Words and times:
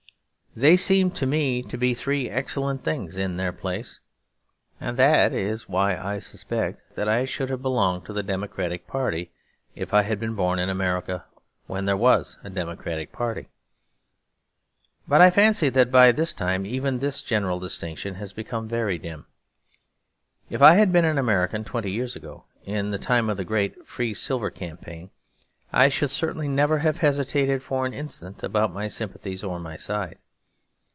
They 0.53 0.75
seem 0.75 1.11
to 1.11 1.25
me 1.25 1.63
to 1.63 1.77
be 1.77 1.93
three 1.93 2.29
excellent 2.29 2.83
things 2.83 3.15
in 3.15 3.37
their 3.37 3.53
place; 3.53 4.01
and 4.81 4.97
that 4.97 5.31
is 5.31 5.69
why 5.69 5.95
I 5.95 6.19
suspect 6.19 6.97
that 6.97 7.07
I 7.07 7.23
should 7.23 7.49
have 7.49 7.61
belonged 7.61 8.05
to 8.07 8.11
the 8.11 8.21
Democratic 8.21 8.85
party, 8.85 9.31
if 9.77 9.93
I 9.93 10.01
had 10.01 10.19
been 10.19 10.35
born 10.35 10.59
in 10.59 10.67
America 10.69 11.23
when 11.67 11.85
there 11.85 11.95
was 11.95 12.37
a 12.43 12.49
Democratic 12.49 13.13
party. 13.13 13.47
But 15.07 15.21
I 15.21 15.29
fancy 15.29 15.69
that 15.69 15.89
by 15.89 16.11
this 16.11 16.33
time 16.33 16.65
even 16.65 16.99
this 16.99 17.21
general 17.21 17.57
distinction 17.61 18.15
has 18.15 18.33
become 18.33 18.67
very 18.67 18.97
dim. 18.97 19.27
If 20.49 20.61
I 20.61 20.73
had 20.75 20.91
been 20.91 21.05
an 21.05 21.17
American 21.17 21.63
twenty 21.63 21.91
years 21.91 22.17
ago, 22.17 22.43
in 22.65 22.89
the 22.91 22.99
time 22.99 23.29
of 23.29 23.37
the 23.37 23.45
great 23.45 23.87
Free 23.87 24.13
Silver 24.13 24.49
campaign, 24.49 25.11
I 25.71 25.87
should 25.87 26.09
certainly 26.09 26.49
never 26.49 26.79
have 26.79 26.97
hesitated 26.97 27.63
for 27.63 27.85
an 27.85 27.93
instant 27.93 28.43
about 28.43 28.73
my 28.73 28.89
sympathies 28.89 29.45
or 29.45 29.57
my 29.57 29.77
side. 29.77 30.17